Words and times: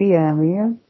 Szia, 0.00 0.20
Emil! 0.20 0.80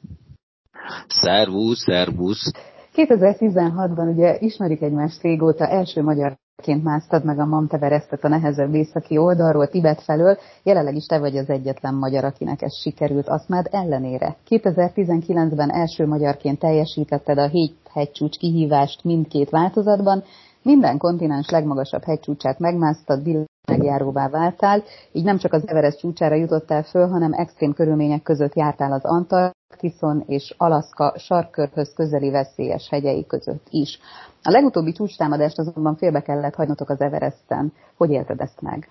Szervusz, 1.07 1.79
szervusz! 1.79 2.53
2016-ban 2.95 4.13
ugye 4.15 4.37
ismerik 4.39 4.83
egymást 4.83 5.23
régóta, 5.23 5.67
első 5.67 6.03
magyarként 6.03 6.83
másztad 6.83 7.25
meg 7.25 7.39
a 7.39 7.47
Mamteverestet 7.47 8.25
a 8.25 8.29
nehezebb 8.29 8.75
északi 8.75 9.17
oldalról, 9.19 9.69
Tibet 9.69 10.03
felől, 10.03 10.39
jelenleg 10.63 10.95
is 10.95 11.07
te 11.07 11.19
vagy 11.19 11.37
az 11.37 11.49
egyetlen 11.49 11.95
magyar, 11.95 12.25
akinek 12.25 12.63
ez 12.63 12.81
sikerült, 12.81 13.29
azt 13.29 13.49
már 13.49 13.67
ellenére. 13.71 14.37
2019-ben 14.49 15.71
első 15.71 16.07
magyarként 16.07 16.59
teljesítetted 16.59 17.39
a 17.39 17.49
hét 17.49 17.77
hegycsúcs 17.93 18.39
kihívást 18.39 19.05
mindkét 19.05 19.51
változatban, 19.51 20.23
minden 20.63 20.99
kontinens 20.99 21.51
legmagasabb 21.51 22.03
hegycsúcsát 22.03 22.59
megmásztad, 22.59 23.23
világjáróvá 23.71 24.29
váltál, 24.29 24.85
így 25.13 25.25
nem 25.25 25.39
csak 25.39 25.53
az 25.53 25.69
Everest 25.69 25.99
csúcsára 25.99 26.35
jutottál 26.35 26.83
föl, 26.83 27.09
hanem 27.09 27.33
extrém 27.33 27.73
körülmények 27.73 28.23
között 28.23 28.55
jártál 28.55 28.93
az 28.93 29.05
Antarktiszon 29.05 30.25
és 30.27 30.55
Alaszka 30.57 31.15
sarkkörhöz 31.19 31.93
közeli 31.95 32.31
veszélyes 32.31 32.89
hegyei 32.89 33.27
között 33.27 33.67
is. 33.71 33.99
A 34.43 34.51
legutóbbi 34.51 34.93
csúcstámadást 34.93 35.59
azonban 35.59 35.97
félbe 35.97 36.21
kellett 36.21 36.55
hagynotok 36.55 36.89
az 36.89 37.01
Everesten. 37.01 37.73
Hogy 37.97 38.11
élted 38.11 38.41
ezt 38.41 38.61
meg? 38.61 38.89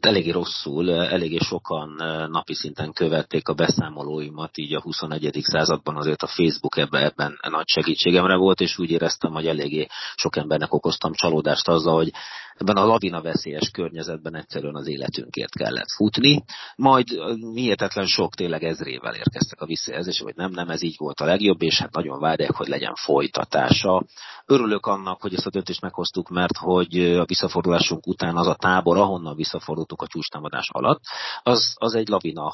eléggé 0.00 0.30
rosszul, 0.30 0.90
eléggé 0.90 1.36
sokan 1.36 1.94
napi 2.30 2.54
szinten 2.54 2.92
követték 2.92 3.48
a 3.48 3.54
beszámolóimat, 3.54 4.58
így 4.58 4.74
a 4.74 4.80
21. 4.80 5.38
században 5.42 5.96
azért 5.96 6.22
a 6.22 6.26
Facebook 6.26 6.76
ebben, 6.76 7.02
ebben 7.02 7.38
nagy 7.50 7.68
segítségemre 7.68 8.36
volt, 8.36 8.60
és 8.60 8.78
úgy 8.78 8.90
éreztem, 8.90 9.32
hogy 9.32 9.46
eléggé 9.46 9.86
sok 10.14 10.36
embernek 10.36 10.74
okoztam 10.74 11.12
csalódást 11.12 11.68
azzal, 11.68 11.94
hogy 11.94 12.12
ebben 12.60 12.76
a 12.76 12.86
lavina 12.86 13.22
veszélyes 13.22 13.70
környezetben 13.70 14.34
egyszerűen 14.34 14.74
az 14.74 14.86
életünkért 14.86 15.54
kellett 15.54 15.90
futni, 15.96 16.44
majd 16.76 17.08
hihetetlen 17.54 18.06
sok 18.06 18.34
tényleg 18.34 18.62
ezrével 18.62 19.14
érkeztek 19.14 19.60
a 19.60 19.66
visszajelzések, 19.66 20.24
hogy 20.24 20.36
nem, 20.36 20.50
nem, 20.50 20.68
ez 20.68 20.82
így 20.82 20.94
volt 20.98 21.20
a 21.20 21.24
legjobb, 21.24 21.62
és 21.62 21.78
hát 21.78 21.94
nagyon 21.94 22.20
várják, 22.20 22.54
hogy 22.54 22.68
legyen 22.68 22.94
folytatása. 22.94 24.04
Örülök 24.46 24.86
annak, 24.86 25.20
hogy 25.20 25.34
ezt 25.34 25.46
a 25.46 25.50
döntést 25.50 25.80
meghoztuk, 25.80 26.28
mert 26.28 26.56
hogy 26.56 27.14
a 27.14 27.24
visszafordulásunk 27.24 28.06
után 28.06 28.36
az 28.36 28.46
a 28.46 28.54
tábor, 28.54 28.96
ahonnan 28.96 29.36
visszafordultunk 29.36 30.02
a 30.02 30.06
csúcstámadás 30.06 30.68
alatt, 30.72 31.00
az, 31.42 31.74
az 31.78 31.94
egy 31.94 32.08
lavina 32.08 32.52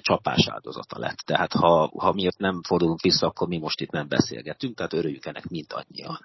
csapás 0.00 0.48
áldozata 0.48 0.98
lett. 0.98 1.18
Tehát 1.18 1.52
ha, 1.52 1.90
ha 1.98 2.12
miért 2.12 2.38
nem 2.38 2.62
fordulunk 2.62 3.00
vissza, 3.00 3.26
akkor 3.26 3.48
mi 3.48 3.58
most 3.58 3.80
itt 3.80 3.90
nem 3.90 4.08
beszélgetünk, 4.08 4.76
tehát 4.76 4.92
örüljük 4.92 5.26
ennek 5.26 5.48
mindannyian. 5.48 6.18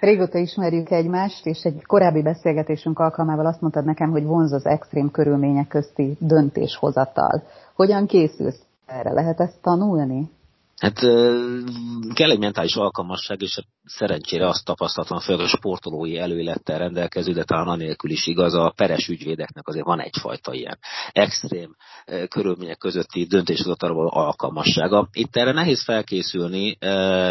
Régóta 0.00 0.38
ismerjük 0.38 0.90
egymást, 0.90 1.46
és 1.46 1.62
egy 1.64 1.84
korábbi 1.86 2.22
beszélgetésünk 2.22 2.98
alkalmával 2.98 3.46
azt 3.46 3.60
mondtad 3.60 3.84
nekem, 3.84 4.10
hogy 4.10 4.24
vonz 4.24 4.52
az 4.52 4.66
extrém 4.66 5.10
körülmények 5.10 5.68
közti 5.68 6.16
döntéshozatal. 6.20 7.42
Hogyan 7.74 8.06
készülsz 8.06 8.60
erre? 8.86 9.12
Lehet 9.12 9.40
ezt 9.40 9.60
tanulni? 9.62 10.30
Hát 10.76 11.00
kell 12.14 12.30
egy 12.30 12.38
mentális 12.38 12.74
alkalmasság, 12.74 13.42
és 13.42 13.58
szerencsére 13.84 14.46
azt 14.46 14.64
tapasztaltam, 14.64 15.18
hogy 15.24 15.40
a 15.40 15.46
sportolói 15.46 16.18
előlettel 16.18 16.78
rendelkező, 16.78 17.32
de 17.32 17.44
talán 17.44 17.68
anélkül 17.68 18.10
is 18.10 18.26
igaz, 18.26 18.54
a 18.54 18.72
peres 18.76 19.08
ügyvédeknek 19.08 19.68
azért 19.68 19.84
van 19.84 20.00
egyfajta 20.00 20.52
ilyen 20.52 20.78
extrém 21.12 21.76
körülmények 22.28 22.78
közötti 22.78 23.24
döntéshozatalból 23.24 24.08
alkalmassága. 24.08 25.08
Itt 25.12 25.36
erre 25.36 25.52
nehéz 25.52 25.84
felkészülni, 25.84 26.76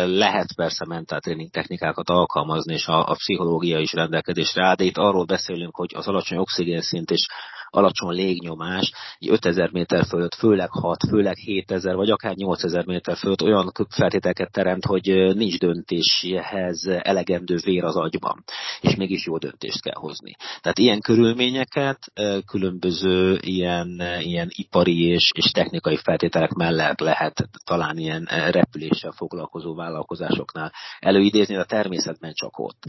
lehet 0.05 0.55
persze 0.55 0.85
mentáltréning 0.85 1.49
technikákat 1.49 2.09
alkalmazni, 2.09 2.73
és 2.73 2.87
a, 2.87 3.09
a 3.09 3.13
pszichológia 3.13 3.79
is 3.79 3.93
rendelkezésre 3.93 4.65
áll, 4.65 4.75
de 4.75 4.83
itt 4.83 4.97
arról 4.97 5.25
beszélünk, 5.25 5.75
hogy 5.75 5.91
az 5.95 6.07
alacsony 6.07 6.37
oxigénszint 6.37 7.11
és 7.11 7.27
alacsony 7.69 8.15
légnyomás, 8.15 8.91
5000 9.29 9.69
méter 9.71 10.05
fölött, 10.05 10.35
főleg 10.35 10.69
6, 10.69 10.97
főleg 11.09 11.35
7000, 11.35 11.95
vagy 11.95 12.09
akár 12.09 12.35
8000 12.35 12.85
méter 12.85 13.17
fölött 13.17 13.41
olyan 13.41 13.71
feltételeket 13.89 14.51
teremt, 14.51 14.85
hogy 14.85 15.35
nincs 15.35 15.57
döntéshez 15.57 16.87
elegendő 16.87 17.55
vér 17.63 17.83
az 17.83 17.95
agyban, 17.95 18.43
és 18.81 18.95
mégis 18.95 19.25
jó 19.25 19.37
döntést 19.37 19.81
kell 19.81 19.95
hozni. 19.95 20.35
Tehát 20.61 20.79
ilyen 20.79 21.01
körülményeket 21.01 21.99
különböző 22.45 23.39
ilyen, 23.41 24.01
ilyen 24.19 24.47
ipari 24.51 25.03
és, 25.03 25.31
és 25.35 25.51
technikai 25.51 25.97
feltételek 25.97 26.51
mellett 26.51 26.99
lehet 26.99 27.49
talán 27.63 27.97
ilyen 27.97 28.27
repüléssel 28.51 29.11
foglalkozó 29.11 29.75
vállalkozásoknál 29.75 30.71
előidézni, 30.99 31.55
de 31.55 31.63
természetben 31.63 32.33
csak 32.33 32.59
ott. 32.59 32.83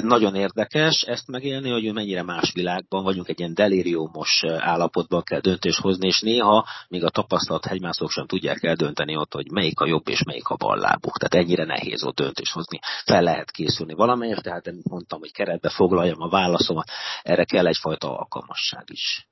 Nagyon 0.00 0.34
érdekes 0.34 1.02
ezt 1.02 1.28
megélni, 1.28 1.70
hogy 1.70 1.92
mennyire 1.92 2.22
más 2.22 2.52
világban 2.52 3.02
vagyunk, 3.02 3.28
egy 3.28 3.38
ilyen 3.38 3.54
delirium 3.54 4.08
párhuzamos 4.08 4.44
állapotban 4.44 5.22
kell 5.22 5.40
döntést 5.40 5.80
hozni, 5.80 6.06
és 6.06 6.20
néha 6.20 6.66
még 6.88 7.04
a 7.04 7.10
tapasztalat 7.10 7.64
hegymászók 7.64 8.10
sem 8.10 8.26
tudják 8.26 8.62
eldönteni 8.62 9.16
ott, 9.16 9.32
hogy 9.32 9.50
melyik 9.50 9.80
a 9.80 9.86
jobb 9.86 10.08
és 10.08 10.22
melyik 10.22 10.48
a 10.48 10.56
bal 10.56 10.78
lábuk. 10.78 11.18
Tehát 11.18 11.46
ennyire 11.46 11.64
nehéz 11.64 12.04
ott 12.04 12.16
döntést 12.16 12.52
hozni. 12.52 12.78
Fel 13.04 13.22
lehet 13.22 13.50
készülni 13.50 13.94
valamelyest, 13.94 14.42
tehát 14.42 14.66
amit 14.66 14.88
mondtam, 14.88 15.17
hogy 15.20 15.32
keretbe 15.32 15.70
foglaljam 15.70 16.20
a 16.20 16.28
válaszomat, 16.28 16.88
erre 17.22 17.44
kell 17.44 17.66
egyfajta 17.66 18.18
alkalmasság 18.18 18.84
is. 18.86 19.28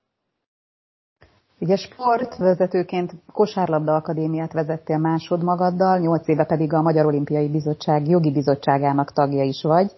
Ugye 1.58 1.76
sportvezetőként 1.76 3.12
Kosárlabda 3.32 3.94
Akadémiát 3.94 4.52
vezettél 4.52 4.98
másod 4.98 5.42
magaddal, 5.42 5.98
nyolc 5.98 6.28
éve 6.28 6.44
pedig 6.44 6.72
a 6.72 6.82
Magyar 6.82 7.06
Olimpiai 7.06 7.48
Bizottság 7.48 8.08
jogi 8.08 8.32
bizottságának 8.32 9.12
tagja 9.12 9.42
is 9.42 9.62
vagy. 9.62 9.92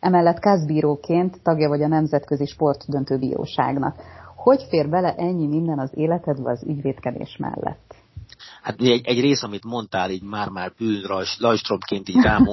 Emellett 0.00 0.38
kázbíróként 0.38 1.42
tagja 1.42 1.68
vagy 1.68 1.82
a 1.82 1.86
Nemzetközi 1.86 2.46
Sportdöntőbíróságnak. 2.46 3.96
Hogy 4.36 4.66
fér 4.68 4.88
bele 4.88 5.14
ennyi 5.14 5.46
minden 5.46 5.78
az 5.78 5.90
életedbe 5.94 6.50
az 6.50 6.64
ügyvédkedés 6.66 7.36
mellett? 7.36 7.93
Hát 8.62 8.80
egy, 8.80 9.00
egy 9.04 9.20
rész, 9.20 9.42
amit 9.42 9.64
mondtál, 9.64 10.10
így 10.10 10.22
már-már 10.22 10.72
bűn 10.78 11.26
Lajstromként 11.38 12.08
így 12.08 12.22
rám 12.22 12.46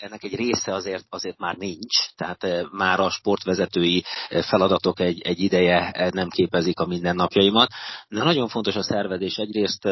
ennek 0.00 0.22
egy 0.22 0.34
része 0.34 0.74
azért, 0.74 1.04
azért 1.08 1.38
már 1.38 1.56
nincs. 1.56 2.14
Tehát 2.16 2.44
e, 2.44 2.66
már 2.70 3.00
a 3.00 3.10
sportvezetői 3.10 4.04
eh, 4.28 4.42
feladatok 4.42 5.00
egy, 5.00 5.20
egy 5.20 5.40
ideje 5.40 5.90
eh, 5.90 6.10
nem 6.10 6.28
képezik 6.28 6.80
a 6.80 6.86
mindennapjaimat. 6.86 7.68
De 8.08 8.24
nagyon 8.24 8.48
fontos 8.48 8.76
a 8.76 8.82
szervezés. 8.82 9.36
Egyrészt 9.36 9.88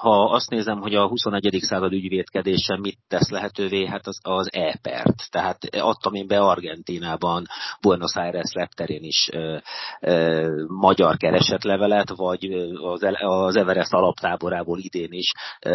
ha 0.00 0.24
azt 0.24 0.50
nézem, 0.50 0.80
hogy 0.80 0.94
a 0.94 1.06
21. 1.08 1.58
század 1.60 1.92
ügyvédkedése 1.92 2.78
mit 2.78 2.98
tesz 3.08 3.30
lehetővé, 3.30 3.86
hát 3.86 4.06
az, 4.06 4.18
az 4.22 4.48
e-pert. 4.52 5.30
Tehát 5.30 5.58
adtam 5.70 6.14
én 6.14 6.26
be 6.26 6.38
Argentinában, 6.40 7.46
Buenos 7.80 8.16
Aires 8.16 8.52
repterén 8.52 9.02
is 9.02 9.28
ö, 9.32 9.56
ö, 10.00 10.48
magyar 10.66 11.16
keresetlevelet, 11.16 12.10
vagy 12.16 12.44
az, 12.82 13.06
az 13.18 13.56
Everest 13.56 13.92
alaptáborából 13.92 14.78
idén 14.78 15.12
is 15.12 15.32
ö, 15.66 15.70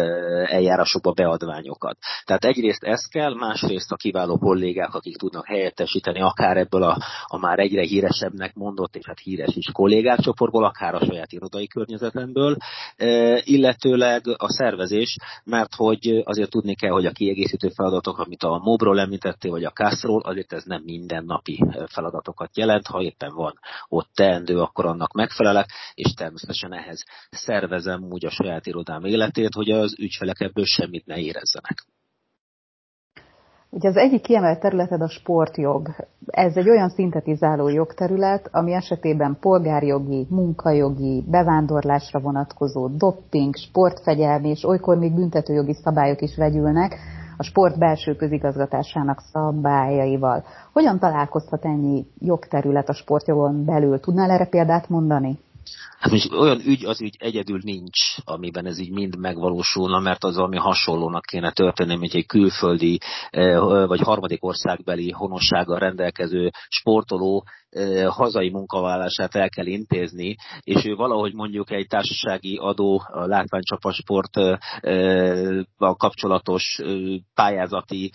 eljárásokba 0.46 1.12
beadványokat. 1.12 1.98
Tehát 2.24 2.44
egyrészt 2.44 2.84
ez 2.84 3.04
kell, 3.04 3.34
másrészt 3.34 3.92
a 3.92 3.96
kiváló 3.96 4.38
kollégák, 4.38 4.94
akik 4.94 5.16
tudnak 5.16 5.46
helyettesíteni 5.46 6.20
akár 6.20 6.56
ebből 6.56 6.82
a, 6.82 6.98
a 7.26 7.38
már 7.38 7.58
egyre 7.58 7.82
híresebbnek 7.82 8.54
mondott, 8.54 8.96
és 8.96 9.06
hát 9.06 9.18
híres 9.18 9.56
is 9.56 9.70
kollégák 9.72 10.20
csoportból, 10.20 10.64
akár 10.64 10.94
a 10.94 11.04
saját 11.04 11.32
irodai 11.32 11.66
környezetemből, 11.66 12.56
illetőleg 13.44 14.09
főleg 14.10 14.40
a 14.40 14.52
szervezés, 14.52 15.16
mert 15.44 15.74
hogy 15.74 16.22
azért 16.24 16.50
tudni 16.50 16.74
kell, 16.74 16.90
hogy 16.90 17.06
a 17.06 17.12
kiegészítő 17.12 17.68
feladatok, 17.68 18.18
amit 18.18 18.42
a 18.42 18.60
Mobról 18.62 19.00
említettél, 19.00 19.50
vagy 19.50 19.64
a 19.64 19.70
Kászról, 19.70 20.20
azért 20.22 20.52
ez 20.52 20.64
nem 20.64 20.82
mindennapi 20.82 21.64
feladatokat 21.86 22.56
jelent, 22.56 22.86
ha 22.86 23.02
éppen 23.02 23.34
van 23.34 23.58
ott 23.88 24.10
teendő, 24.14 24.60
akkor 24.60 24.86
annak 24.86 25.12
megfelelek, 25.12 25.70
és 25.94 26.12
természetesen 26.14 26.72
ehhez 26.72 27.04
szervezem 27.30 28.02
úgy 28.02 28.26
a 28.26 28.30
saját 28.30 28.66
irodám 28.66 29.04
életét, 29.04 29.54
hogy 29.54 29.70
az 29.70 29.98
ügyfelek 29.98 30.40
ebből 30.40 30.64
semmit 30.64 31.06
ne 31.06 31.18
érezzenek. 31.18 31.84
Ugye 33.72 33.88
az 33.88 33.96
egyik 33.96 34.22
kiemelt 34.22 34.60
területed 34.60 35.00
a 35.00 35.08
sportjog. 35.08 35.88
Ez 36.26 36.56
egy 36.56 36.68
olyan 36.68 36.88
szintetizáló 36.88 37.68
jogterület, 37.68 38.48
ami 38.52 38.72
esetében 38.72 39.36
polgárjogi, 39.40 40.26
munkajogi, 40.30 41.24
bevándorlásra 41.28 42.20
vonatkozó 42.20 42.88
dopping, 42.88 43.56
sportfegyelmi 43.56 44.48
és 44.48 44.64
olykor 44.64 44.98
még 44.98 45.14
büntetőjogi 45.14 45.74
szabályok 45.74 46.20
is 46.20 46.36
vegyülnek 46.36 46.96
a 47.36 47.42
sport 47.42 47.78
belső 47.78 48.16
közigazgatásának 48.16 49.20
szabályaival. 49.32 50.44
Hogyan 50.72 50.98
találkozhat 50.98 51.64
ennyi 51.64 52.06
jogterület 52.18 52.88
a 52.88 52.92
sportjogon 52.92 53.64
belül? 53.64 54.00
Tudnál 54.00 54.30
erre 54.30 54.46
példát 54.46 54.88
mondani? 54.88 55.38
Hát 55.98 56.12
most 56.12 56.32
olyan 56.32 56.60
ügy 56.64 56.84
az 56.84 57.00
ügy 57.00 57.16
egyedül 57.18 57.60
nincs, 57.62 58.16
amiben 58.24 58.66
ez 58.66 58.78
így 58.78 58.90
mind 58.90 59.16
megvalósulna, 59.16 59.98
mert 59.98 60.24
az 60.24 60.36
valami 60.36 60.56
hasonlónak 60.56 61.24
kéne 61.24 61.50
történni, 61.52 61.96
mint 61.96 62.14
egy 62.14 62.26
külföldi 62.26 63.00
eh, 63.30 63.60
vagy 63.86 64.00
harmadik 64.00 64.44
országbeli 64.44 65.10
honossággal 65.10 65.78
rendelkező 65.78 66.50
sportoló 66.68 67.44
hazai 68.08 68.50
munkavállását 68.50 69.34
el 69.34 69.48
kell 69.48 69.66
intézni, 69.66 70.36
és 70.60 70.84
ő 70.84 70.94
valahogy 70.94 71.34
mondjuk 71.34 71.70
egy 71.70 71.86
társasági 71.86 72.56
adó, 72.56 73.02
a 73.12 73.26
látványcsapasport 73.26 74.30
kapcsolatos 75.76 76.80
pályázati 77.34 78.12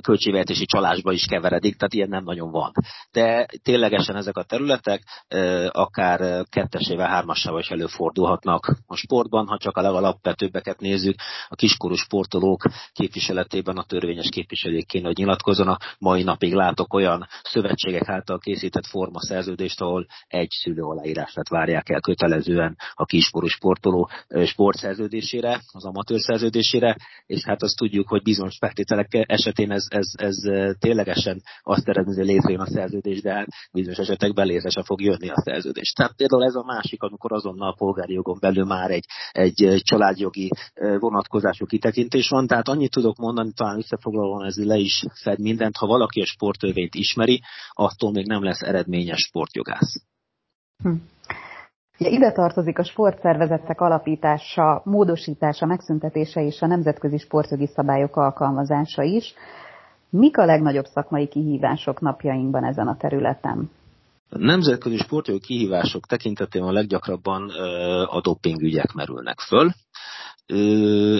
költségvetési 0.00 0.64
csalásba 0.64 1.12
is 1.12 1.26
keveredik, 1.26 1.76
tehát 1.76 1.94
ilyen 1.94 2.08
nem 2.08 2.24
nagyon 2.24 2.50
van. 2.50 2.72
De 3.10 3.46
ténylegesen 3.62 4.16
ezek 4.16 4.36
a 4.36 4.42
területek 4.42 5.02
akár 5.68 6.44
kettesével, 6.48 7.08
hármasával 7.08 7.60
is 7.60 7.70
előfordulhatnak 7.70 8.76
a 8.86 8.96
sportban, 8.96 9.46
ha 9.46 9.58
csak 9.58 9.76
a 9.76 9.80
legalapvetőbbeket 9.82 10.80
nézzük, 10.80 11.14
a 11.48 11.54
kiskorú 11.54 11.94
sportolók 11.94 12.62
képviseletében 12.92 13.76
a 13.76 13.84
törvényes 13.84 14.28
képviselők 14.28 14.86
kéne, 14.86 15.06
hogy 15.06 15.16
nyilatkozzanak. 15.16 15.96
Mai 15.98 16.22
napig 16.22 16.54
látok 16.54 16.94
olyan 16.94 17.26
szövetségek 17.42 18.08
által 18.08 18.38
készített 18.38 18.86
formaszerződést, 18.90 19.80
ahol 19.80 20.06
egy 20.26 20.50
szülő 20.50 20.82
aláírását 20.82 21.48
várják 21.48 21.88
el 21.88 22.00
kötelezően 22.00 22.76
a 22.94 23.04
kiskorú 23.04 23.46
sportoló 23.46 24.10
sportszerződésére, 24.44 25.60
az 25.72 25.84
amatőr 25.84 26.20
szerződésére, 26.20 26.96
és 27.26 27.44
hát 27.44 27.62
azt 27.62 27.76
tudjuk, 27.76 28.08
hogy 28.08 28.22
bizonyos 28.22 28.56
feltételek 28.58 29.08
esetén 29.10 29.70
ez, 29.70 29.84
ez, 29.88 30.10
ez 30.16 30.36
ténylegesen 30.78 31.42
azt 31.62 31.88
eredményezi, 31.88 32.32
létrejön 32.32 32.60
a 32.60 32.66
szerződés, 32.66 33.20
de 33.20 33.32
hát 33.32 33.46
bizonyos 33.72 33.98
esetekben 33.98 34.46
létre 34.46 34.70
sem 34.70 34.82
fog 34.82 35.00
jönni 35.00 35.28
a 35.28 35.42
szerződés. 35.44 35.92
Tehát 35.92 36.16
például 36.16 36.44
ez 36.44 36.54
a 36.54 36.64
másik, 36.64 37.02
amikor 37.02 37.32
azonnal 37.32 37.68
a 37.68 37.74
polgári 37.78 38.12
jogon 38.12 38.38
belül 38.40 38.64
már 38.64 38.90
egy, 38.90 39.04
egy 39.30 39.80
családjogi 39.82 40.48
vonatkozású 40.98 41.66
kitekintés 41.66 42.28
van. 42.28 42.46
Tehát 42.46 42.68
annyit 42.68 42.90
tudok 42.90 43.16
mondani, 43.16 43.52
talán 43.52 43.76
összefoglalóan 43.76 44.46
ez 44.46 44.56
le 44.56 44.76
is 44.76 45.02
fed 45.22 45.38
mindent, 45.38 45.76
ha 45.76 45.86
valaki 45.86 46.20
a 46.20 46.26
sportörvényt 46.26 46.94
ismeri, 46.94 47.40
attól 47.72 48.12
még 48.12 48.26
nem 48.26 48.44
lesz 48.44 48.62
eredményes 48.80 49.20
sportjogász. 49.20 50.02
Hm. 50.82 50.92
Ugye 51.98 52.10
ide 52.10 52.32
tartozik 52.32 52.78
a 52.78 52.84
sportszervezetek 52.84 53.80
alapítása, 53.80 54.82
módosítása, 54.84 55.66
megszüntetése 55.66 56.44
és 56.44 56.62
a 56.62 56.66
nemzetközi 56.66 57.18
sportjogi 57.18 57.66
szabályok 57.66 58.16
alkalmazása 58.16 59.02
is. 59.02 59.34
Mik 60.10 60.38
a 60.38 60.44
legnagyobb 60.44 60.84
szakmai 60.84 61.28
kihívások 61.28 62.00
napjainkban 62.00 62.64
ezen 62.64 62.88
a 62.88 62.96
területen? 62.96 63.70
A 64.28 64.38
nemzetközi 64.38 64.96
sportjogi 64.96 65.40
kihívások 65.40 66.06
tekintetében 66.06 66.68
a 66.68 66.72
leggyakrabban 66.72 67.50
a 68.06 68.20
dopingügyek 68.20 68.92
merülnek 68.92 69.38
föl. 69.40 69.70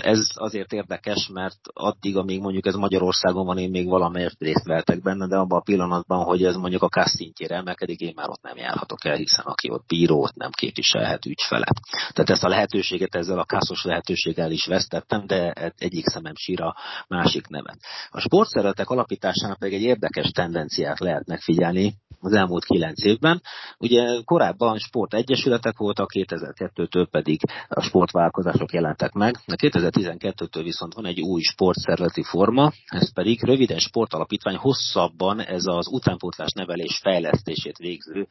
Ez 0.01 0.29
azért 0.35 0.73
érdekes, 0.73 1.29
mert 1.33 1.59
addig, 1.73 2.17
amíg 2.17 2.41
mondjuk 2.41 2.67
ez 2.67 2.75
Magyarországon 2.75 3.47
van, 3.47 3.59
én 3.59 3.71
még 3.71 3.89
valamelyest 3.89 4.41
részt 4.41 4.65
vehetek 4.65 5.03
benne, 5.03 5.27
de 5.27 5.37
abban 5.37 5.59
a 5.59 5.63
pillanatban, 5.63 6.25
hogy 6.25 6.45
ez 6.45 6.57
mondjuk 6.57 6.83
a 6.83 6.89
KASZ 6.89 7.15
szintjére 7.15 7.57
emelkedik, 7.57 8.01
én 8.01 8.13
már 8.17 8.29
ott 8.29 8.43
nem 8.43 8.57
járhatok 8.57 9.05
el, 9.05 9.17
hiszen 9.17 9.45
aki 9.45 9.71
ott 9.71 9.87
bíró, 9.87 10.23
ott 10.23 10.35
nem 10.35 10.51
képviselhet 10.51 11.27
ügyfele. 11.27 11.67
Tehát 12.13 12.31
ezt 12.31 12.45
a 12.45 12.49
lehetőséget 12.49 13.15
ezzel 13.15 13.39
a 13.39 13.45
kászos 13.45 13.85
lehetőséggel 13.85 14.51
is 14.51 14.67
vesztettem, 14.67 15.27
de 15.27 15.53
egyik 15.79 16.07
szemem 16.07 16.35
a 16.57 16.77
másik 17.09 17.47
nevet. 17.47 17.79
A 18.11 18.21
sportszervezetek 18.21 18.91
alapításának 18.91 19.59
pedig 19.59 19.75
egy 19.75 19.83
érdekes 19.83 20.31
tendenciát 20.31 20.99
lehet 20.99 21.27
megfigyelni 21.27 21.95
az 22.21 22.33
elmúlt 22.33 22.65
kilenc 22.65 23.05
évben. 23.05 23.43
Ugye 23.79 24.23
korábban 24.25 24.79
sportegyesületek 24.79 25.79
voltak, 25.79 26.11
2002-től 26.13 27.07
pedig 27.11 27.41
a 27.69 27.81
sportvállalkozások 27.81 28.73
jelentek 28.73 29.13
meg. 29.21 29.35
A 29.47 29.55
2012-től 29.55 30.61
viszont 30.63 30.95
van 30.95 31.07
egy 31.07 31.21
új 31.21 31.43
sportszervezeti 31.43 32.23
forma, 32.23 32.73
ez 32.87 33.13
pedig 33.13 33.43
röviden 33.43 33.79
sportalapítvány, 33.79 34.57
hosszabban 34.57 35.41
ez 35.41 35.63
az 35.67 35.87
utánpótlás 35.89 36.53
nevelés 36.53 36.99
fejlesztését 37.03 37.77
végző 37.77 38.27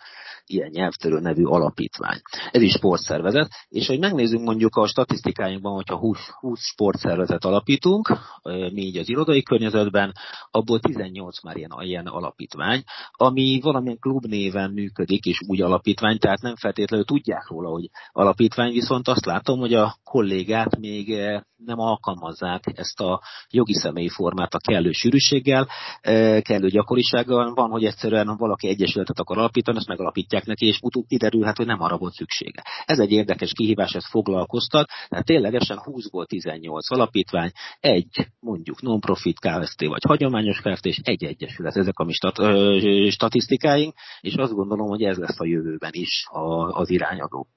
ilyen 0.45 0.69
nyelvtörő 0.73 1.19
nevű 1.19 1.43
alapítvány. 1.43 2.21
Ez 2.51 2.61
is 2.61 2.71
sportszervezet, 2.71 3.49
és 3.67 3.87
hogy 3.87 3.99
megnézzük 3.99 4.41
mondjuk 4.41 4.75
a 4.75 4.87
statisztikáinkban, 4.87 5.73
hogyha 5.73 5.97
20, 5.97 6.17
20 6.39 6.59
sportszervezet 6.61 7.45
alapítunk, 7.45 8.17
mi 8.43 8.81
így 8.81 8.97
az 8.97 9.09
irodai 9.09 9.43
környezetben, 9.43 10.13
abból 10.51 10.79
18 10.79 11.43
már 11.43 11.57
ilyen, 11.57 11.71
ilyen 11.79 12.05
alapítvány, 12.05 12.83
ami 13.11 13.59
valamilyen 13.61 13.99
klub 13.99 14.25
néven 14.25 14.71
működik, 14.71 15.25
és 15.25 15.39
úgy 15.47 15.61
alapítvány, 15.61 16.17
tehát 16.17 16.41
nem 16.41 16.55
feltétlenül 16.55 17.05
tudják 17.05 17.47
róla, 17.47 17.69
hogy 17.69 17.89
alapítvány, 18.11 18.71
viszont 18.71 19.07
azt 19.07 19.25
látom, 19.25 19.59
hogy 19.59 19.73
a 19.73 19.95
kollégák 20.03 20.78
még 20.79 21.11
eh, 21.11 21.41
nem 21.55 21.79
alkalmazzák 21.79 22.63
ezt 22.75 22.99
a 22.99 23.21
jogi 23.49 23.73
személyi 23.73 24.09
formát 24.09 24.53
a 24.53 24.57
kellő 24.57 24.91
sűrűséggel, 24.91 25.67
eh, 26.01 26.41
kellő 26.41 26.67
gyakorisággal. 26.67 27.53
Van, 27.53 27.69
hogy 27.69 27.85
egyszerűen 27.85 28.35
valaki 28.37 28.67
egyesületet 28.67 29.19
akar 29.19 29.37
alapítani, 29.37 29.77
azt 29.77 29.87
megalapítják 29.87 30.45
neki, 30.45 30.65
és 30.65 30.79
utóbb 30.81 31.05
kiderülhet, 31.07 31.57
hogy 31.57 31.65
nem 31.65 31.81
arra 31.81 31.97
volt 31.97 32.13
szüksége. 32.13 32.63
Ez 32.85 32.99
egy 32.99 33.11
érdekes 33.11 33.51
kihívás, 33.53 33.93
ez 33.93 34.09
foglalkoztat, 34.09 34.89
tehát 35.07 35.25
ténylegesen 35.25 35.79
20-ból 35.83 36.25
18 36.25 36.91
alapítvány, 36.91 37.51
egy 37.79 38.27
mondjuk 38.39 38.81
non-profit 38.81 39.39
KFT 39.39 39.85
vagy 39.85 40.03
hagyományos 40.07 40.61
KFT, 40.61 40.85
és 40.85 40.99
egy 41.03 41.23
egyesület. 41.23 41.75
Ezek 41.75 41.99
a 41.99 42.03
mi 42.03 42.13
stat- 42.13 43.11
statisztikáink, 43.11 43.93
és 44.19 44.33
azt 44.33 44.53
gondolom, 44.53 44.87
hogy 44.87 45.01
ez 45.01 45.17
lesz 45.17 45.39
a 45.39 45.45
jövőben 45.45 45.91
is 45.93 46.25
az 46.71 46.89
irányadó. 46.89 47.47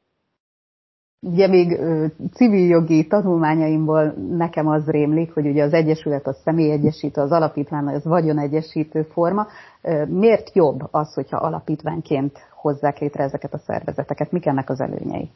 Ugye 1.27 1.47
még 1.47 1.81
civil 2.33 2.67
jogi 2.67 3.07
tanulmányaimból 3.07 4.15
nekem 4.37 4.69
az 4.69 4.87
rémlik, 4.87 5.33
hogy 5.35 5.47
ugye 5.47 5.63
az 5.63 5.73
egyesület 5.73 6.27
az 6.27 6.37
személyegyesítő, 6.45 7.21
az 7.21 7.31
alapítvány 7.33 7.87
az 7.87 8.05
vagyonegyesítő 8.05 9.03
forma. 9.03 9.47
Miért 10.09 10.55
jobb 10.55 10.89
az, 10.91 11.15
hogyha 11.15 11.37
alapítványként 11.37 12.39
hozzák 12.55 12.99
létre 12.99 13.23
ezeket 13.25 13.55
a 13.55 13.59
szervezeteket? 13.59 14.33
Mik 14.33 14.47
ennek 14.47 14.71
az 14.71 14.81
előnyei? 14.81 15.31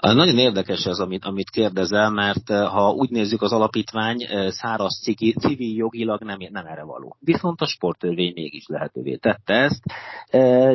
Nagyon 0.00 0.38
érdekes 0.38 0.86
ez, 0.86 0.98
amit, 0.98 1.24
amit 1.24 1.50
kérdezel, 1.50 2.10
mert 2.10 2.48
ha 2.48 2.90
úgy 2.90 3.10
nézzük, 3.10 3.42
az 3.42 3.52
alapítvány 3.52 4.16
száraz 4.48 5.00
ciki, 5.02 5.32
civil 5.32 5.76
jogilag 5.76 6.22
nem, 6.22 6.38
nem 6.50 6.66
erre 6.66 6.82
való. 6.82 7.16
Viszont 7.20 7.60
a 7.60 7.66
sporttörvény 7.66 8.32
mégis 8.34 8.66
lehetővé 8.66 9.16
tette 9.16 9.54
ezt. 9.54 9.82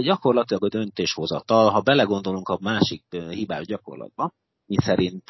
Gyakorlatilag 0.01 0.63
a 0.63 0.69
döntéshozatal, 0.69 1.69
ha 1.69 1.81
belegondolunk 1.81 2.49
a 2.49 2.57
másik 2.61 3.03
hibás 3.29 3.65
gyakorlatba, 3.65 4.31
mi 4.65 4.75
szerint 4.81 5.23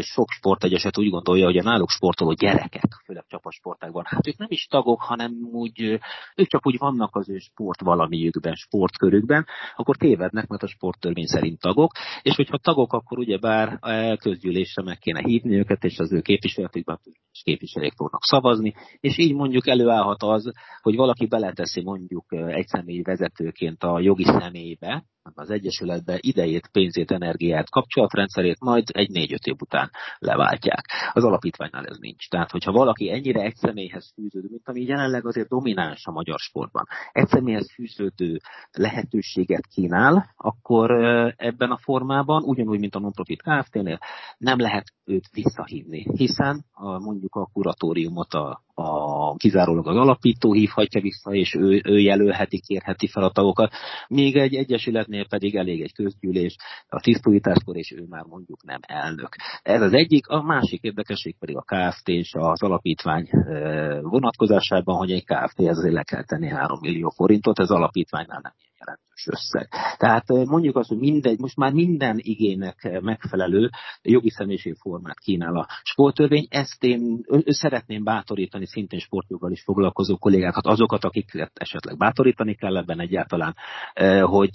sok 0.00 0.30
sportegyeset 0.30 0.98
úgy 0.98 1.10
gondolja, 1.10 1.44
hogy 1.44 1.56
a 1.56 1.62
náluk 1.62 1.90
sportoló 1.90 2.32
gyerekek, 2.32 3.02
főleg 3.04 3.24
csapatsportákban, 3.28 4.04
hát 4.06 4.26
ők 4.26 4.36
nem 4.36 4.48
is 4.50 4.66
tagok, 4.66 5.00
hanem 5.00 5.32
úgy, 5.52 5.80
ők 6.36 6.46
csak 6.46 6.66
úgy 6.66 6.78
vannak 6.78 7.16
az 7.16 7.28
ő 7.28 7.38
sport 7.38 7.80
valamiükben, 7.80 8.54
sportkörükben, 8.54 9.46
akkor 9.76 9.96
tévednek, 9.96 10.46
mert 10.46 10.62
a 10.62 10.66
sporttörvény 10.68 11.26
szerint 11.26 11.60
tagok, 11.60 11.92
és 12.22 12.36
hogyha 12.36 12.58
tagok, 12.58 12.92
akkor 12.92 13.18
ugyebár 13.18 13.78
közgyűlésre 14.18 14.82
meg 14.82 14.98
kéne 14.98 15.20
hívni 15.20 15.56
őket, 15.56 15.84
és 15.84 15.98
az 15.98 16.12
ő 16.12 16.20
képviseletükben 16.20 16.98
és 17.32 17.42
képviselők 17.42 17.92
fognak 17.96 18.24
szavazni, 18.24 18.74
és 19.00 19.18
így 19.18 19.34
mondjuk 19.34 19.68
előállhat 19.68 20.22
az, 20.22 20.52
hogy 20.82 20.96
valaki 20.96 21.26
beleteszi 21.26 21.82
mondjuk 21.82 22.24
egy 22.30 22.66
személy 22.66 23.02
vezetőként 23.02 23.82
a 23.82 24.00
jogi 24.00 24.24
személybe, 24.24 25.04
az 25.34 25.50
Egyesületbe 25.50 26.18
idejét, 26.20 26.68
pénzét, 26.72 27.10
energiát, 27.10 27.70
kapcsolatrendszerét, 27.70 28.60
majd 28.60 28.84
egy 28.92 29.10
négy-öt 29.10 29.46
év 29.46 29.54
után 29.60 29.90
leváltják. 30.18 30.84
Az 31.12 31.24
alapítványnál 31.24 31.84
ez 31.84 31.96
nincs. 31.98 32.28
Tehát, 32.28 32.50
hogyha 32.50 32.72
valaki 32.72 33.10
ennyire 33.10 33.40
egy 33.40 33.54
személyhez 33.54 34.12
fűződő, 34.14 34.48
mint 34.50 34.68
ami 34.68 34.82
jelenleg 34.82 35.26
azért 35.26 35.48
domináns 35.48 36.06
a 36.06 36.12
magyar 36.12 36.38
sportban, 36.38 36.86
egy 37.12 37.28
személyhez 37.28 37.72
fűződő 37.72 38.36
lehetőséget 38.70 39.66
kínál, 39.66 40.34
akkor 40.36 40.90
ebben 41.36 41.70
a 41.70 41.78
formában, 41.78 42.42
ugyanúgy, 42.42 42.78
mint 42.78 42.94
a 42.94 43.00
non-profit 43.00 43.42
Kft-nél, 43.42 43.98
nem 44.38 44.58
lehet 44.58 44.84
őt 45.04 45.28
visszahívni, 45.32 46.06
hiszen 46.16 46.64
mondjuk 46.98 47.34
a 47.34 47.48
kuratóriumot 47.52 48.34
a, 48.34 48.62
kizárólag 49.36 49.88
az 49.88 49.96
alapító 49.96 50.52
hívhatja 50.52 51.00
vissza, 51.00 51.30
és 51.30 51.54
ő, 51.54 51.80
ő 51.84 51.98
jelölheti, 51.98 52.60
kérheti 52.60 53.06
fel 53.06 53.22
a 53.22 53.30
tagokat. 53.30 53.72
Még 54.08 54.36
egy 54.36 54.54
egyesületnél 54.54 55.26
pedig 55.28 55.56
elég 55.56 55.80
egy 55.80 55.92
közgyűlés, 55.92 56.56
a 56.88 57.00
tisztújításkor, 57.00 57.76
és 57.76 57.92
ő 57.92 58.04
már 58.08 58.24
mondjuk 58.24 58.64
nem 58.64 58.80
elnök. 58.86 59.36
Ez 59.62 59.82
az 59.82 59.92
egyik, 59.92 60.28
a 60.28 60.42
másik 60.42 60.82
érdekesség 60.82 61.36
pedig 61.38 61.56
a 61.56 61.64
KFT 61.66 62.08
és 62.08 62.34
az 62.34 62.62
alapítvány 62.62 63.28
vonatkozásában, 64.00 64.96
hogy 64.96 65.10
egy 65.10 65.24
KFT 65.24 65.60
ezért 65.60 65.94
le 65.94 66.02
kell 66.02 66.24
tenni 66.24 66.48
3 66.48 66.78
millió 66.80 67.08
forintot, 67.16 67.58
ez 67.58 67.70
alapítványnál 67.70 68.40
nem 68.42 68.52
jelentős 68.80 69.26
összeg. 69.26 69.68
Tehát 69.96 70.28
mondjuk 70.28 70.76
azt, 70.76 70.88
hogy 70.88 70.98
mindegy, 70.98 71.38
most 71.38 71.56
már 71.56 71.72
minden 71.72 72.16
igénynek 72.18 73.00
megfelelő 73.00 73.70
jogi 74.02 74.32
formát 74.78 75.18
kínál 75.18 75.56
a 75.56 75.66
sporttörvény. 75.82 76.46
Ezt 76.48 76.84
én 76.84 77.24
szeretném 77.44 78.04
bátorítani 78.04 78.66
szintén 78.66 78.98
sportjoggal 78.98 79.50
is 79.50 79.62
foglalkozó 79.62 80.16
kollégákat, 80.16 80.66
azokat, 80.66 81.04
akiket 81.04 81.52
esetleg 81.54 81.96
bátorítani 81.96 82.54
kell 82.54 82.76
ebben 82.76 83.00
egyáltalán, 83.00 83.54
hogy 84.22 84.54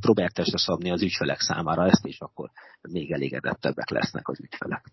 próbálják 0.00 0.32
szabni 0.34 0.90
az 0.90 1.02
ügyfelek 1.02 1.40
számára 1.40 1.86
ezt, 1.86 2.06
és 2.06 2.20
akkor 2.20 2.50
még 2.90 3.12
elégedettebbek 3.12 3.90
lesznek 3.90 4.28
az 4.28 4.40
ügyfelek. 4.40 4.84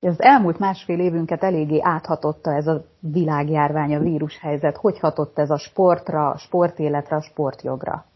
Az 0.00 0.20
elmúlt 0.22 0.58
másfél 0.58 0.98
évünket 0.98 1.42
eléggé 1.42 1.78
áthatotta 1.82 2.54
ez 2.54 2.66
a 2.66 2.84
világjárvány, 3.00 3.94
a 3.94 4.00
vírushelyzet. 4.00 4.76
Hogy 4.76 4.98
hatott 4.98 5.38
ez 5.38 5.50
a 5.50 5.58
sportra, 5.58 6.28
a 6.28 6.38
sportéletre, 6.38 7.16
a 7.16 7.22
sportjogra? 7.22 8.06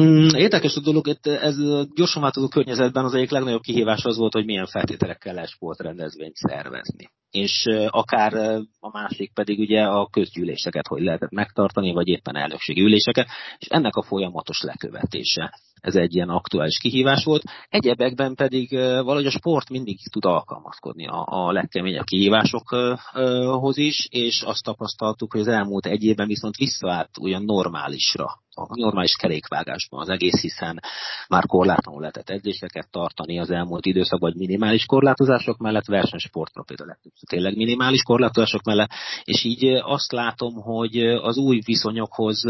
Mm, 0.00 0.28
érdekes 0.34 0.76
a 0.76 0.80
dolog, 0.80 1.08
ez 1.22 1.56
gyorsan 1.94 2.22
változó 2.22 2.48
környezetben 2.48 3.04
az 3.04 3.14
egyik 3.14 3.30
legnagyobb 3.30 3.60
kihívás 3.60 4.04
az 4.04 4.16
volt, 4.16 4.32
hogy 4.32 4.44
milyen 4.44 4.66
feltételekkel 4.66 5.34
lehet 5.34 5.48
sportrendezvényt 5.48 6.34
szervezni. 6.34 7.10
És 7.30 7.64
akár 7.88 8.34
a 8.80 8.90
másik 8.92 9.32
pedig 9.32 9.58
ugye 9.58 9.82
a 9.82 10.08
közgyűléseket, 10.10 10.86
hogy 10.86 11.02
lehetett 11.02 11.30
megtartani, 11.30 11.92
vagy 11.92 12.08
éppen 12.08 12.36
elnökségi 12.36 12.80
üléseket, 12.80 13.26
és 13.58 13.66
ennek 13.66 13.94
a 13.94 14.02
folyamatos 14.02 14.62
lekövetése 14.62 15.52
ez 15.86 15.94
egy 15.94 16.14
ilyen 16.14 16.28
aktuális 16.28 16.78
kihívás 16.78 17.24
volt. 17.24 17.42
Egyebekben 17.68 18.34
pedig 18.34 18.70
valahogy 18.78 19.26
a 19.26 19.30
sport 19.30 19.70
mindig 19.70 19.98
tud 20.10 20.24
alkalmazkodni 20.24 21.06
a, 21.06 21.24
a 21.26 21.52
legkeményebb 21.52 22.04
kihívásokhoz 22.04 23.76
is, 23.76 24.06
és 24.10 24.42
azt 24.42 24.62
tapasztaltuk, 24.62 25.32
hogy 25.32 25.40
az 25.40 25.48
elmúlt 25.48 25.86
egy 25.86 26.04
évben 26.04 26.26
viszont 26.26 26.56
visszaállt 26.56 27.18
olyan 27.20 27.42
normálisra 27.42 28.44
a 28.58 28.66
normális 28.68 29.16
kerékvágásban 29.16 30.00
az 30.00 30.08
egész, 30.08 30.40
hiszen 30.40 30.80
már 31.28 31.46
korlátlanul 31.46 32.00
lehetett 32.00 32.30
edzéseket 32.30 32.90
tartani 32.90 33.38
az 33.38 33.50
elmúlt 33.50 33.86
időszakban, 33.86 34.30
vagy 34.30 34.38
minimális 34.38 34.86
korlátozások 34.86 35.58
mellett, 35.58 35.86
versenysportra 35.86 36.62
például 36.62 36.96
tényleg 37.28 37.56
minimális 37.56 38.02
korlátozások 38.02 38.62
mellett, 38.62 38.90
és 39.24 39.44
így 39.44 39.64
azt 39.82 40.12
látom, 40.12 40.54
hogy 40.54 40.96
az 40.98 41.36
új 41.36 41.60
viszonyokhoz 41.64 42.42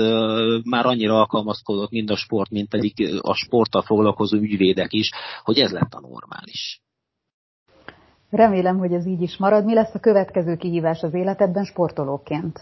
már 0.65 0.87
annyira 0.87 1.19
alkalmazkodott 1.19 1.91
mind 1.91 2.11
a 2.11 2.17
sport, 2.17 2.51
mint 2.51 2.69
pedig 2.69 3.19
a 3.21 3.35
sporttal 3.35 3.83
foglalkozó 3.83 4.37
ügyvédek 4.37 4.93
is, 4.93 5.11
hogy 5.43 5.59
ez 5.59 5.73
lett 5.73 5.93
a 5.93 6.01
normális. 6.01 6.81
Remélem, 8.31 8.79
hogy 8.79 8.93
ez 8.93 9.07
így 9.07 9.23
is 9.23 9.37
marad. 9.37 9.65
Mi 9.65 9.75
lesz 9.75 9.95
a 9.95 10.01
következő 10.01 10.57
kihívás 10.57 11.03
az 11.03 11.15
életedben 11.15 11.65
sportolóként? 11.65 12.61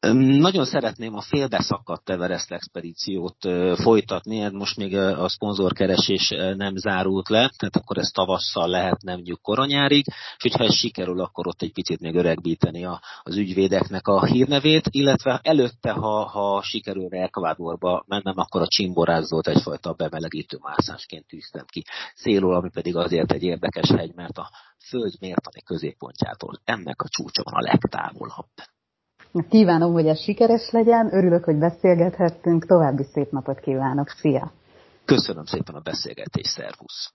Nagyon 0.00 0.64
szeretném 0.64 1.14
a 1.14 1.20
félbeszakadt 1.20 2.10
Everest 2.10 2.50
expedíciót 2.50 3.36
folytatni, 3.74 4.38
hát 4.38 4.52
most 4.52 4.76
még 4.76 4.96
a 4.96 5.28
szponzorkeresés 5.28 6.28
nem 6.56 6.76
zárult 6.76 7.28
le, 7.28 7.50
tehát 7.56 7.76
akkor 7.76 7.98
ez 7.98 8.08
tavasszal 8.08 8.68
lehet 8.68 9.02
nem 9.02 9.22
koronyárig, 9.42 10.04
és 10.06 10.42
hogyha 10.42 10.64
ez 10.64 10.74
sikerül, 10.74 11.20
akkor 11.20 11.46
ott 11.46 11.62
egy 11.62 11.72
picit 11.72 12.00
még 12.00 12.14
öregbíteni 12.14 12.84
az 13.22 13.36
ügyvédeknek 13.36 14.08
a 14.08 14.24
hírnevét, 14.24 14.88
illetve 14.90 15.40
előtte, 15.42 15.90
ha, 15.90 16.28
ha 16.28 16.62
sikerül 16.62 17.08
Ekvádorba 17.10 18.04
mennem, 18.06 18.34
akkor 18.36 18.60
a 18.60 18.68
csimborázzót 18.68 19.48
egyfajta 19.48 19.92
bemelegítő 19.92 20.58
mászásként 20.60 21.26
tűztem 21.26 21.64
ki 21.66 21.84
szélul, 22.14 22.54
ami 22.54 22.70
pedig 22.70 22.96
azért 22.96 23.32
egy 23.32 23.42
érdekes 23.42 23.88
hegy, 23.88 24.14
mert 24.14 24.38
a 24.38 24.50
föld 24.88 25.12
mértani 25.20 25.62
középpontjától 25.62 26.60
ennek 26.64 27.02
a 27.02 27.08
csúcsa 27.08 27.42
van 27.42 27.54
a 27.54 27.66
legtávolabb. 27.70 28.48
Kívánom, 29.48 29.92
hogy 29.92 30.06
ez 30.06 30.20
sikeres 30.20 30.70
legyen, 30.70 31.14
örülök, 31.14 31.44
hogy 31.44 31.56
beszélgethettünk, 31.56 32.66
további 32.66 33.02
szép 33.12 33.30
napot 33.30 33.60
kívánok, 33.60 34.08
szia! 34.08 34.52
Köszönöm 35.04 35.44
szépen 35.44 35.74
a 35.74 35.80
beszélgetést, 35.80 36.50
szervusz! 36.50 37.12